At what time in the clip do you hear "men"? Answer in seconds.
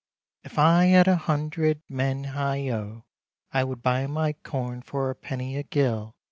1.87-2.25